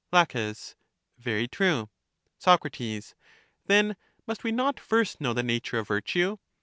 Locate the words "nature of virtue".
5.43-6.39